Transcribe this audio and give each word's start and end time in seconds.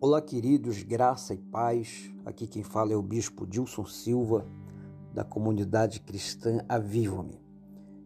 Olá, 0.00 0.22
queridos, 0.22 0.80
graça 0.84 1.34
e 1.34 1.38
paz. 1.38 2.14
Aqui 2.24 2.46
quem 2.46 2.62
fala 2.62 2.92
é 2.92 2.96
o 2.96 3.02
Bispo 3.02 3.44
Dilson 3.44 3.84
Silva, 3.84 4.46
da 5.12 5.24
comunidade 5.24 5.98
cristã 5.98 6.64
Aviva-me. 6.68 7.42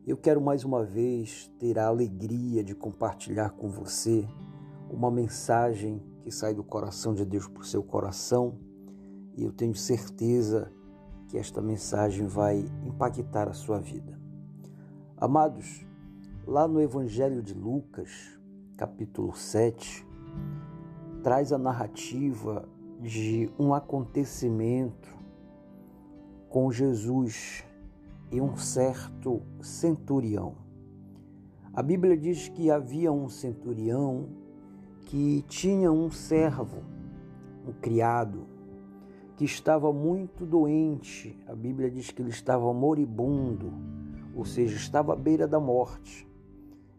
Eu 0.06 0.16
quero 0.16 0.40
mais 0.40 0.64
uma 0.64 0.82
vez 0.82 1.52
ter 1.58 1.78
a 1.78 1.88
alegria 1.88 2.64
de 2.64 2.74
compartilhar 2.74 3.50
com 3.50 3.68
você 3.68 4.26
uma 4.88 5.10
mensagem 5.10 6.02
que 6.22 6.30
sai 6.30 6.54
do 6.54 6.64
coração 6.64 7.12
de 7.12 7.26
Deus 7.26 7.46
para 7.46 7.60
o 7.60 7.66
seu 7.66 7.82
coração 7.82 8.58
e 9.36 9.44
eu 9.44 9.52
tenho 9.52 9.74
certeza 9.74 10.72
que 11.28 11.36
esta 11.36 11.60
mensagem 11.60 12.26
vai 12.26 12.64
impactar 12.86 13.50
a 13.50 13.52
sua 13.52 13.78
vida. 13.78 14.18
Amados, 15.14 15.84
lá 16.46 16.66
no 16.66 16.80
Evangelho 16.80 17.42
de 17.42 17.52
Lucas, 17.52 18.40
capítulo 18.78 19.36
7, 19.36 20.06
traz 21.22 21.52
a 21.52 21.58
narrativa 21.58 22.68
de 23.00 23.48
um 23.58 23.72
acontecimento 23.72 25.08
com 26.48 26.70
Jesus 26.70 27.64
e 28.30 28.40
um 28.40 28.56
certo 28.56 29.40
centurião. 29.60 30.54
A 31.72 31.82
Bíblia 31.82 32.16
diz 32.16 32.48
que 32.48 32.70
havia 32.70 33.10
um 33.12 33.28
centurião 33.28 34.28
que 35.06 35.42
tinha 35.48 35.90
um 35.90 36.10
servo, 36.10 36.82
um 37.66 37.72
criado, 37.72 38.46
que 39.36 39.44
estava 39.44 39.92
muito 39.92 40.44
doente. 40.44 41.38
A 41.46 41.54
Bíblia 41.54 41.90
diz 41.90 42.10
que 42.10 42.20
ele 42.20 42.30
estava 42.30 42.72
moribundo, 42.74 43.72
ou 44.34 44.44
seja, 44.44 44.76
estava 44.76 45.12
à 45.12 45.16
beira 45.16 45.46
da 45.46 45.60
morte. 45.60 46.28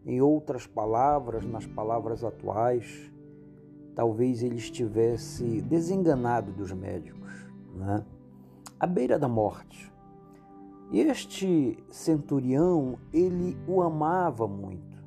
Em 0.04 0.20
outras 0.20 0.66
palavras, 0.66 1.46
nas 1.46 1.66
palavras 1.66 2.24
atuais, 2.24 3.13
talvez 3.94 4.42
ele 4.42 4.56
estivesse 4.56 5.60
desenganado 5.62 6.52
dos 6.52 6.72
médicos, 6.72 7.32
né? 7.74 8.04
à 8.78 8.86
beira 8.86 9.18
da 9.18 9.28
morte. 9.28 9.92
Este 10.92 11.78
centurião, 11.90 12.98
ele 13.12 13.56
o 13.66 13.82
amava 13.82 14.46
muito, 14.46 15.04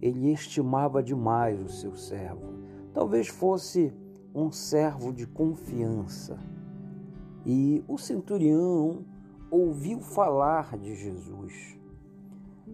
ele 0.00 0.32
estimava 0.32 1.02
demais 1.02 1.62
o 1.62 1.68
seu 1.68 1.94
servo. 1.94 2.54
Talvez 2.92 3.28
fosse 3.28 3.92
um 4.34 4.50
servo 4.50 5.12
de 5.12 5.26
confiança. 5.26 6.38
E 7.44 7.84
o 7.86 7.98
centurião 7.98 9.04
ouviu 9.50 10.00
falar 10.00 10.78
de 10.78 10.94
Jesus 10.94 11.78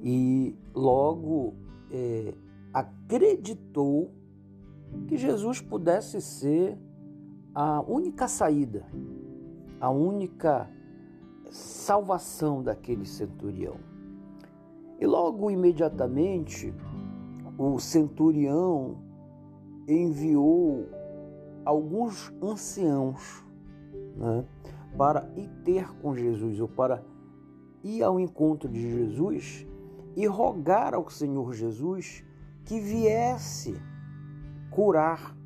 e 0.02 0.54
logo 0.74 1.54
é, 1.90 2.34
acreditou 2.72 4.12
que 5.06 5.16
Jesus 5.16 5.60
pudesse 5.60 6.20
ser 6.20 6.78
a 7.54 7.80
única 7.80 8.28
saída, 8.28 8.86
a 9.80 9.90
única 9.90 10.70
salvação 11.50 12.62
daquele 12.62 13.04
centurião. 13.04 13.76
E 15.00 15.06
logo 15.06 15.50
imediatamente 15.50 16.74
o 17.56 17.78
centurião 17.78 18.98
enviou 19.86 20.86
alguns 21.64 22.32
anciãos 22.42 23.44
né, 24.16 24.44
para 24.96 25.30
ir 25.36 25.48
ter 25.64 25.92
com 25.98 26.14
Jesus, 26.14 26.60
ou 26.60 26.68
para 26.68 27.02
ir 27.82 28.02
ao 28.02 28.18
encontro 28.18 28.68
de 28.68 28.80
Jesus 28.80 29.66
e 30.16 30.26
rogar 30.26 30.94
ao 30.94 31.08
Senhor 31.08 31.52
Jesus 31.52 32.24
que 32.64 32.80
viesse 32.80 33.80
curar 34.78 35.36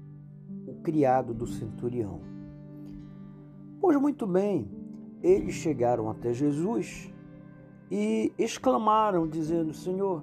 o 0.66 0.74
criado 0.82 1.32
do 1.32 1.46
centurião. 1.46 2.20
Pois 3.80 3.98
muito 3.98 4.26
bem, 4.26 4.70
eles 5.22 5.54
chegaram 5.54 6.10
até 6.10 6.34
Jesus 6.34 7.10
e 7.90 8.30
exclamaram, 8.38 9.26
dizendo: 9.26 9.72
Senhor, 9.72 10.22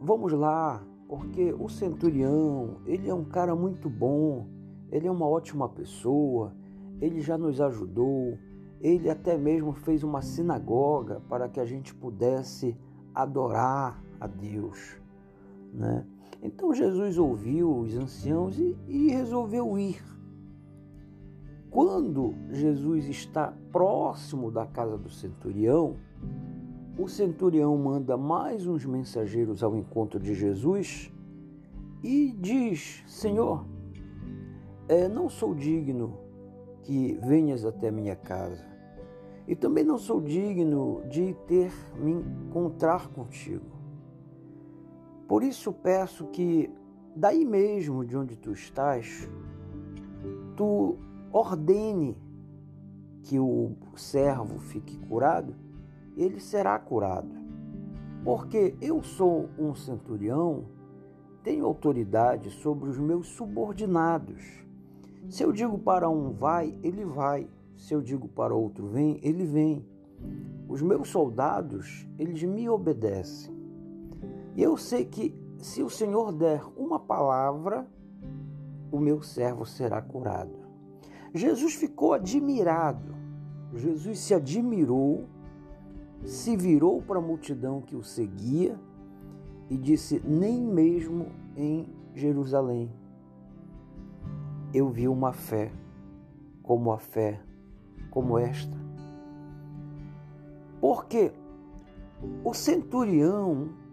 vamos 0.00 0.32
lá, 0.32 0.82
porque 1.06 1.52
o 1.52 1.68
centurião, 1.68 2.80
ele 2.86 3.10
é 3.10 3.14
um 3.14 3.26
cara 3.26 3.54
muito 3.54 3.90
bom, 3.90 4.46
ele 4.90 5.06
é 5.06 5.10
uma 5.10 5.28
ótima 5.28 5.68
pessoa, 5.68 6.54
ele 7.02 7.20
já 7.20 7.36
nos 7.36 7.60
ajudou, 7.60 8.38
ele 8.80 9.10
até 9.10 9.36
mesmo 9.36 9.74
fez 9.74 10.02
uma 10.02 10.22
sinagoga 10.22 11.20
para 11.28 11.46
que 11.46 11.60
a 11.60 11.66
gente 11.66 11.94
pudesse 11.94 12.74
adorar 13.14 14.02
a 14.18 14.26
Deus, 14.26 14.98
né? 15.72 16.04
Então 16.42 16.72
Jesus 16.72 17.18
ouviu 17.18 17.76
os 17.78 17.94
anciãos 17.96 18.58
e, 18.58 18.76
e 18.86 19.08
resolveu 19.08 19.78
ir. 19.78 20.02
Quando 21.70 22.34
Jesus 22.50 23.08
está 23.08 23.52
próximo 23.70 24.50
da 24.50 24.66
casa 24.66 24.96
do 24.96 25.10
centurião, 25.10 25.96
o 26.98 27.06
centurião 27.06 27.76
manda 27.76 28.16
mais 28.16 28.66
uns 28.66 28.84
mensageiros 28.84 29.62
ao 29.62 29.76
encontro 29.76 30.18
de 30.18 30.34
Jesus 30.34 31.12
e 32.02 32.34
diz: 32.38 33.04
Senhor, 33.06 33.64
é, 34.88 35.08
não 35.08 35.28
sou 35.28 35.54
digno 35.54 36.18
que 36.82 37.18
venhas 37.22 37.64
até 37.64 37.90
minha 37.90 38.16
casa, 38.16 38.64
e 39.46 39.54
também 39.54 39.84
não 39.84 39.98
sou 39.98 40.20
digno 40.20 41.02
de 41.08 41.34
ter 41.46 41.70
me 41.96 42.12
encontrar 42.12 43.08
contigo. 43.08 43.77
Por 45.28 45.42
isso 45.42 45.70
peço 45.74 46.26
que 46.28 46.70
daí 47.14 47.44
mesmo 47.44 48.02
de 48.02 48.16
onde 48.16 48.34
tu 48.34 48.50
estás, 48.50 49.28
tu 50.56 50.96
ordene 51.30 52.16
que 53.22 53.38
o 53.38 53.76
servo 53.94 54.58
fique 54.58 54.96
curado, 55.00 55.54
ele 56.16 56.40
será 56.40 56.78
curado. 56.78 57.28
Porque 58.24 58.74
eu 58.80 59.02
sou 59.02 59.50
um 59.58 59.74
centurião, 59.74 60.64
tenho 61.42 61.66
autoridade 61.66 62.50
sobre 62.50 62.88
os 62.88 62.98
meus 62.98 63.28
subordinados. 63.28 64.42
Se 65.28 65.42
eu 65.42 65.52
digo 65.52 65.78
para 65.78 66.08
um 66.08 66.32
vai, 66.32 66.74
ele 66.82 67.04
vai. 67.04 67.46
Se 67.76 67.92
eu 67.92 68.00
digo 68.00 68.28
para 68.28 68.54
outro 68.54 68.88
vem, 68.88 69.20
ele 69.22 69.44
vem. 69.44 69.84
Os 70.66 70.80
meus 70.80 71.10
soldados, 71.10 72.08
eles 72.18 72.42
me 72.42 72.66
obedecem. 72.68 73.57
E 74.58 74.62
eu 74.64 74.76
sei 74.76 75.04
que 75.04 75.32
se 75.58 75.84
o 75.84 75.88
Senhor 75.88 76.32
der 76.32 76.60
uma 76.76 76.98
palavra, 76.98 77.86
o 78.90 78.98
meu 78.98 79.22
servo 79.22 79.64
será 79.64 80.02
curado. 80.02 80.58
Jesus 81.32 81.76
ficou 81.76 82.12
admirado. 82.12 83.14
Jesus 83.72 84.18
se 84.18 84.34
admirou, 84.34 85.28
se 86.24 86.56
virou 86.56 87.00
para 87.00 87.20
a 87.20 87.22
multidão 87.22 87.80
que 87.80 87.94
o 87.94 88.02
seguia 88.02 88.76
e 89.70 89.76
disse: 89.76 90.20
Nem 90.24 90.60
mesmo 90.60 91.26
em 91.56 91.94
Jerusalém 92.12 92.90
eu 94.74 94.88
vi 94.88 95.06
uma 95.06 95.32
fé 95.32 95.70
como 96.64 96.90
a 96.90 96.98
fé 96.98 97.40
como 98.10 98.36
esta. 98.36 98.76
Porque 100.80 101.32
o 102.42 102.52
centurião 102.52 103.86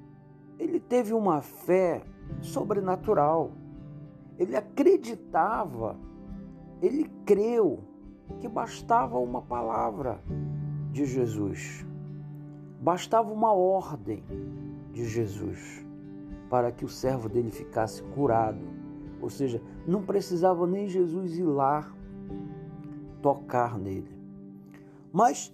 ele 0.57 0.79
teve 0.79 1.13
uma 1.13 1.41
fé 1.41 2.03
sobrenatural. 2.41 3.51
Ele 4.37 4.55
acreditava, 4.55 5.97
ele 6.81 7.09
creu 7.25 7.79
que 8.39 8.47
bastava 8.47 9.17
uma 9.17 9.41
palavra 9.41 10.19
de 10.91 11.05
Jesus, 11.05 11.85
bastava 12.81 13.31
uma 13.31 13.53
ordem 13.53 14.23
de 14.91 15.05
Jesus 15.05 15.85
para 16.49 16.71
que 16.71 16.85
o 16.85 16.89
servo 16.89 17.29
dele 17.29 17.51
ficasse 17.51 18.03
curado. 18.03 18.59
Ou 19.21 19.29
seja, 19.29 19.61
não 19.87 20.03
precisava 20.03 20.67
nem 20.67 20.87
Jesus 20.87 21.37
ir 21.37 21.43
lá 21.43 21.91
tocar 23.21 23.77
nele. 23.77 24.15
Mas 25.11 25.53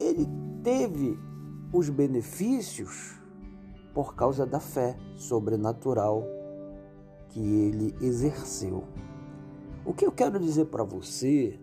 ele 0.00 0.28
teve 0.62 1.18
os 1.72 1.88
benefícios 1.88 3.20
por 3.96 4.14
causa 4.14 4.44
da 4.44 4.60
fé 4.60 4.94
sobrenatural 5.14 6.22
que 7.30 7.40
ele 7.40 7.94
exerceu. 8.02 8.84
O 9.86 9.94
que 9.94 10.04
eu 10.04 10.12
quero 10.12 10.38
dizer 10.38 10.66
para 10.66 10.84
você 10.84 11.58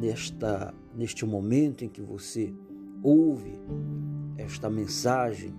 nesta 0.00 0.72
neste 0.94 1.26
momento 1.26 1.84
em 1.84 1.88
que 1.90 2.00
você 2.00 2.50
ouve 3.02 3.60
esta 4.38 4.70
mensagem 4.70 5.54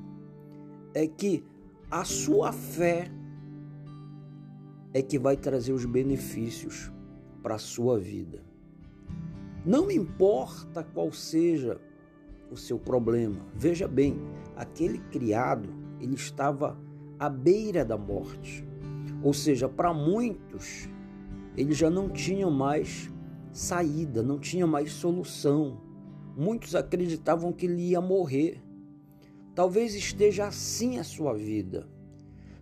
é 0.96 1.06
que 1.06 1.46
a 1.92 2.04
sua 2.04 2.52
fé 2.52 3.12
é 4.92 5.04
que 5.04 5.20
vai 5.20 5.38
trazer 5.38 5.72
os 5.72 5.86
benefícios 5.86 6.92
para 7.44 7.56
a 7.56 7.60
sua 7.60 8.00
vida. 8.00 8.44
Não 9.64 9.92
importa 9.92 10.84
qual 10.84 11.12
seja 11.12 11.80
o 12.50 12.58
seu 12.58 12.80
problema. 12.80 13.46
Veja 13.54 13.88
bem, 13.88 14.20
aquele 14.56 15.00
criado, 15.12 15.70
ele 16.00 16.16
estava 16.16 16.78
à 17.20 17.30
beira 17.30 17.84
da 17.84 17.98
morte. 17.98 18.66
Ou 19.24 19.34
seja, 19.34 19.68
para 19.68 19.94
muitos, 19.94 20.90
ele 21.58 21.74
já 21.74 21.90
não 21.90 22.10
tinha 22.10 22.50
mais 22.50 23.10
saída, 23.52 24.22
não 24.22 24.38
tinha 24.38 24.68
mais 24.68 24.92
solução. 24.92 25.82
Muitos 26.38 26.76
acreditavam 26.76 27.52
que 27.52 27.66
ele 27.66 27.90
ia 27.90 28.02
morrer. 28.02 28.62
Talvez 29.54 29.96
esteja 29.96 30.48
assim 30.48 31.00
a 31.00 31.04
sua 31.04 31.34
vida. 31.34 31.88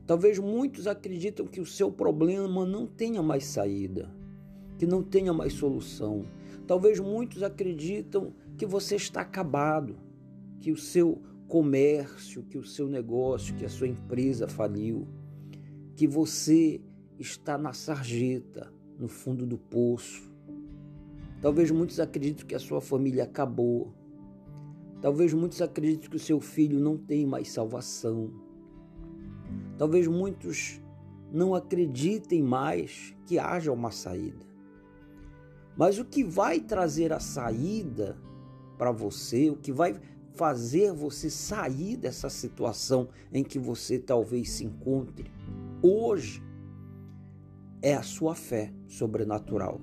Talvez 0.05 0.37
muitos 0.37 0.85
acreditam 0.85 1.47
que 1.47 1.61
o 1.61 1.65
seu 1.65 1.91
problema 1.91 2.65
não 2.65 2.85
tenha 2.85 3.23
mais 3.23 3.45
saída, 3.45 4.13
que 4.77 4.85
não 4.85 5.01
tenha 5.01 5.33
mais 5.33 5.53
solução. 5.53 6.25
Talvez 6.67 6.99
muitos 6.99 7.41
acreditam 7.41 8.33
que 8.57 8.65
você 8.65 8.95
está 8.95 9.21
acabado, 9.21 9.97
que 10.59 10.71
o 10.71 10.77
seu 10.77 11.21
comércio, 11.53 12.41
que 12.41 12.57
o 12.57 12.63
seu 12.63 12.87
negócio, 12.87 13.53
que 13.53 13.63
a 13.63 13.69
sua 13.69 13.87
empresa 13.87 14.47
faliu, 14.47 15.07
que 15.95 16.07
você 16.07 16.81
está 17.19 17.59
na 17.59 17.73
sarjeta, 17.73 18.73
no 18.97 19.07
fundo 19.07 19.45
do 19.45 19.55
poço. 19.55 20.33
Talvez 21.43 21.69
muitos 21.69 21.99
acreditem 21.99 22.47
que 22.47 22.55
a 22.55 22.59
sua 22.59 22.81
família 22.81 23.25
acabou. 23.25 23.93
Talvez 24.99 25.31
muitos 25.31 25.61
acreditem 25.61 26.09
que 26.09 26.15
o 26.15 26.19
seu 26.19 26.39
filho 26.39 26.79
não 26.79 26.97
tem 26.97 27.23
mais 27.23 27.51
salvação. 27.51 28.33
Talvez 29.77 30.07
muitos 30.07 30.81
não 31.31 31.53
acreditem 31.53 32.41
mais 32.41 33.15
que 33.27 33.37
haja 33.37 33.71
uma 33.71 33.91
saída. 33.91 34.43
Mas 35.77 35.99
o 35.99 36.05
que 36.05 36.23
vai 36.23 36.59
trazer 36.59 37.13
a 37.13 37.19
saída 37.19 38.17
para 38.75 38.91
você, 38.91 39.51
o 39.51 39.55
que 39.55 39.71
vai 39.71 39.93
fazer 40.35 40.91
você 40.91 41.29
sair 41.29 41.95
dessa 41.95 42.29
situação 42.29 43.09
em 43.31 43.43
que 43.43 43.59
você 43.59 43.99
talvez 43.99 44.49
se 44.49 44.65
encontre 44.65 45.31
hoje, 45.81 46.41
é 47.81 47.93
a 47.93 48.01
sua 48.01 48.33
fé 48.33 48.71
sobrenatural. 48.87 49.81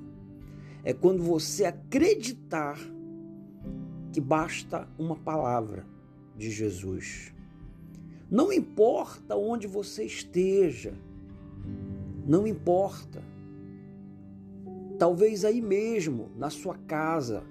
É 0.83 0.95
quando 0.95 1.23
você 1.23 1.67
acreditar 1.67 2.79
que 4.11 4.21
basta 4.21 4.89
uma 4.99 5.15
palavra 5.15 5.87
de 6.37 6.51
Jesus. 6.51 7.35
Não 8.31 8.53
importa 8.53 9.37
onde 9.37 9.67
você 9.67 10.05
esteja, 10.05 10.95
não 12.27 12.47
importa. 12.47 13.23
Talvez 14.99 15.45
aí 15.45 15.61
mesmo, 15.61 16.31
na 16.37 16.51
sua 16.51 16.77
casa, 16.77 17.45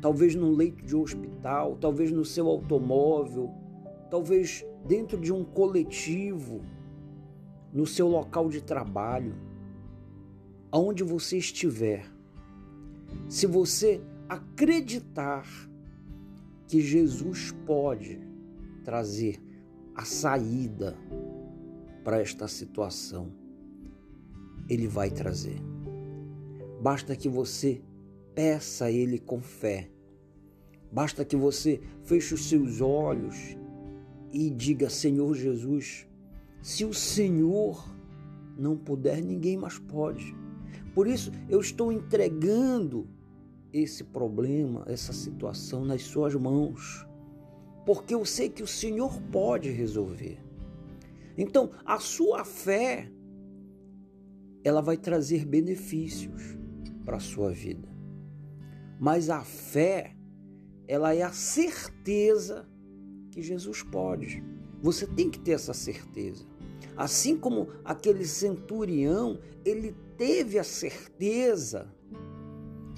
talvez 0.00 0.34
num 0.34 0.54
leito 0.54 0.84
de 0.84 0.94
hospital, 0.94 1.76
talvez 1.80 2.10
no 2.12 2.24
seu 2.24 2.46
automóvel, 2.48 3.50
talvez 4.10 4.64
dentro 4.86 5.18
de 5.18 5.32
um 5.32 5.44
coletivo, 5.44 6.62
no 7.72 7.86
seu 7.86 8.08
local 8.08 8.48
de 8.48 8.62
trabalho, 8.62 9.34
aonde 10.70 11.02
você 11.02 11.38
estiver, 11.38 12.06
se 13.28 13.46
você 13.46 14.00
acreditar 14.28 15.46
que 16.66 16.80
Jesus 16.80 17.52
pode 17.64 18.20
trazer 18.84 19.40
a 19.94 20.04
saída 20.04 20.96
para 22.04 22.20
esta 22.20 22.46
situação, 22.46 23.32
Ele 24.68 24.86
vai 24.86 25.10
trazer. 25.10 25.60
Basta 26.80 27.16
que 27.16 27.28
você 27.28 27.80
peça 28.36 28.84
a 28.84 28.90
Ele 28.92 29.18
com 29.18 29.40
fé. 29.40 29.90
Basta 30.92 31.24
que 31.24 31.34
você 31.34 31.80
feche 32.04 32.34
os 32.34 32.48
seus 32.48 32.82
olhos 32.82 33.56
e 34.30 34.50
diga: 34.50 34.90
Senhor 34.90 35.34
Jesus, 35.34 36.06
se 36.62 36.84
o 36.84 36.92
Senhor 36.92 37.92
não 38.56 38.76
puder, 38.76 39.22
ninguém 39.22 39.56
mais 39.56 39.78
pode. 39.78 40.36
Por 40.94 41.06
isso, 41.06 41.32
eu 41.48 41.60
estou 41.60 41.90
entregando 41.90 43.08
esse 43.72 44.04
problema, 44.04 44.84
essa 44.86 45.12
situação 45.12 45.84
nas 45.84 46.02
suas 46.02 46.34
mãos, 46.34 47.06
porque 47.84 48.14
eu 48.14 48.24
sei 48.24 48.48
que 48.48 48.62
o 48.62 48.66
Senhor 48.66 49.20
pode 49.32 49.70
resolver. 49.70 50.38
Então, 51.38 51.70
a 51.84 51.98
sua 51.98 52.44
fé 52.44 53.10
ela 54.62 54.80
vai 54.82 54.96
trazer 54.96 55.44
benefícios 55.46 56.56
para 57.04 57.18
a 57.18 57.20
sua 57.20 57.50
vida. 57.50 57.95
Mas 58.98 59.28
a 59.30 59.42
fé, 59.42 60.16
ela 60.88 61.14
é 61.14 61.22
a 61.22 61.32
certeza 61.32 62.68
que 63.30 63.42
Jesus 63.42 63.82
pode. 63.82 64.42
Você 64.80 65.06
tem 65.06 65.30
que 65.30 65.38
ter 65.38 65.52
essa 65.52 65.74
certeza. 65.74 66.44
Assim 66.96 67.36
como 67.36 67.68
aquele 67.84 68.24
centurião, 68.24 69.38
ele 69.64 69.94
teve 70.16 70.58
a 70.58 70.64
certeza 70.64 71.92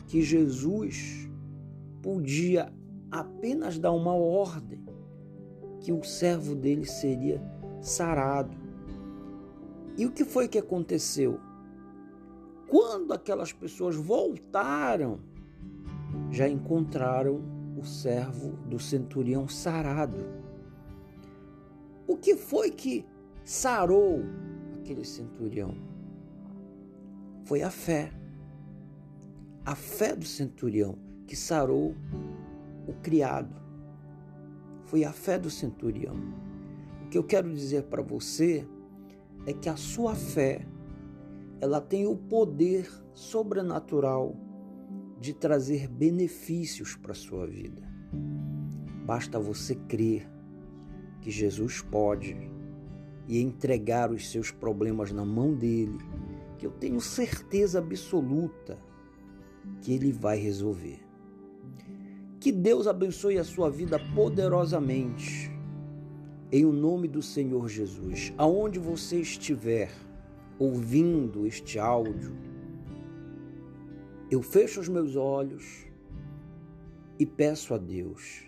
que 0.06 0.22
Jesus 0.22 1.28
podia 2.02 2.72
apenas 3.10 3.78
dar 3.78 3.92
uma 3.92 4.14
ordem, 4.14 4.84
que 5.80 5.92
o 5.92 6.04
servo 6.04 6.54
dele 6.54 6.86
seria 6.86 7.42
sarado. 7.80 8.56
E 9.96 10.06
o 10.06 10.12
que 10.12 10.24
foi 10.24 10.46
que 10.46 10.58
aconteceu? 10.58 11.40
Quando 12.68 13.12
aquelas 13.12 13.52
pessoas 13.52 13.96
voltaram, 13.96 15.20
já 16.30 16.48
encontraram 16.48 17.40
o 17.76 17.84
servo 17.84 18.52
do 18.66 18.78
centurião 18.78 19.48
sarado. 19.48 20.18
O 22.06 22.16
que 22.16 22.36
foi 22.36 22.70
que 22.70 23.04
sarou 23.44 24.22
aquele 24.78 25.04
centurião? 25.04 25.74
Foi 27.44 27.62
a 27.62 27.70
fé. 27.70 28.12
A 29.64 29.74
fé 29.74 30.14
do 30.14 30.24
centurião 30.24 30.98
que 31.26 31.36
sarou 31.36 31.94
o 32.86 32.92
criado. 33.02 33.54
Foi 34.86 35.04
a 35.04 35.12
fé 35.12 35.38
do 35.38 35.50
centurião. 35.50 36.16
O 37.04 37.08
que 37.08 37.18
eu 37.18 37.24
quero 37.24 37.52
dizer 37.52 37.84
para 37.84 38.02
você 38.02 38.66
é 39.46 39.52
que 39.52 39.68
a 39.68 39.76
sua 39.76 40.14
fé 40.14 40.66
ela 41.60 41.80
tem 41.80 42.06
o 42.06 42.16
poder 42.16 42.90
sobrenatural 43.14 44.34
de 45.20 45.32
trazer 45.32 45.88
benefícios 45.88 46.96
para 46.96 47.12
a 47.12 47.14
sua 47.14 47.46
vida. 47.46 47.82
Basta 49.04 49.38
você 49.38 49.74
crer 49.74 50.28
que 51.20 51.30
Jesus 51.30 51.82
pode 51.82 52.36
e 53.26 53.40
entregar 53.40 54.10
os 54.10 54.30
seus 54.30 54.50
problemas 54.50 55.12
na 55.12 55.24
mão 55.24 55.54
dele, 55.54 55.98
que 56.56 56.66
eu 56.66 56.70
tenho 56.70 57.00
certeza 57.00 57.78
absoluta 57.78 58.78
que 59.82 59.92
ele 59.92 60.12
vai 60.12 60.38
resolver. 60.38 61.00
Que 62.40 62.52
Deus 62.52 62.86
abençoe 62.86 63.38
a 63.38 63.44
sua 63.44 63.68
vida 63.68 63.98
poderosamente. 64.14 65.50
Em 66.50 66.64
o 66.64 66.72
nome 66.72 67.08
do 67.08 67.20
Senhor 67.20 67.68
Jesus, 67.68 68.32
aonde 68.38 68.78
você 68.78 69.20
estiver 69.20 69.90
ouvindo 70.58 71.46
este 71.46 71.78
áudio, 71.78 72.34
eu 74.30 74.42
fecho 74.42 74.80
os 74.80 74.88
meus 74.88 75.16
olhos 75.16 75.86
e 77.18 77.24
peço 77.24 77.72
a 77.72 77.78
Deus, 77.78 78.44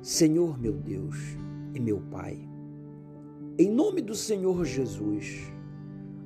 Senhor 0.00 0.58
meu 0.58 0.72
Deus 0.72 1.16
e 1.74 1.80
meu 1.80 2.00
Pai, 2.10 2.38
em 3.58 3.70
nome 3.70 4.00
do 4.00 4.14
Senhor 4.14 4.64
Jesus, 4.64 5.52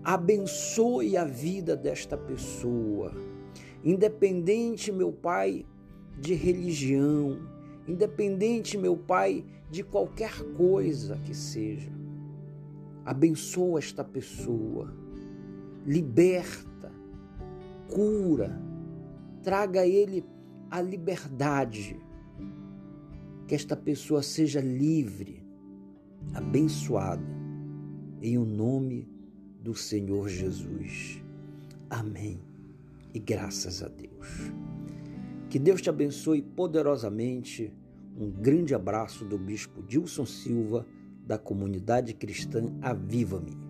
abençoe 0.04 1.16
a 1.16 1.24
vida 1.24 1.76
desta 1.76 2.16
pessoa, 2.16 3.12
independente, 3.82 4.92
meu 4.92 5.12
Pai, 5.12 5.66
de 6.16 6.34
religião, 6.34 7.40
independente, 7.88 8.78
meu 8.78 8.96
Pai, 8.96 9.44
de 9.68 9.82
qualquer 9.82 10.44
coisa 10.52 11.16
que 11.24 11.34
seja. 11.34 11.90
Abençoa 13.04 13.80
esta 13.80 14.04
pessoa, 14.04 14.94
liberta, 15.84 16.73
cura, 17.94 18.60
traga 19.40 19.82
a 19.82 19.86
ele 19.86 20.24
a 20.68 20.80
liberdade, 20.82 21.96
que 23.46 23.54
esta 23.54 23.76
pessoa 23.76 24.20
seja 24.20 24.60
livre, 24.60 25.46
abençoada, 26.34 27.22
em 28.20 28.36
o 28.36 28.44
nome 28.44 29.08
do 29.62 29.76
Senhor 29.76 30.28
Jesus. 30.28 31.22
Amém. 31.88 32.40
E 33.14 33.20
graças 33.20 33.80
a 33.80 33.86
Deus. 33.86 34.52
Que 35.48 35.60
Deus 35.60 35.80
te 35.80 35.88
abençoe 35.88 36.42
poderosamente. 36.42 37.72
Um 38.18 38.28
grande 38.28 38.74
abraço 38.74 39.24
do 39.24 39.38
Bispo 39.38 39.82
Dilson 39.84 40.26
Silva, 40.26 40.84
da 41.24 41.38
comunidade 41.38 42.12
cristã 42.12 42.72
Aviva-me. 42.82 43.63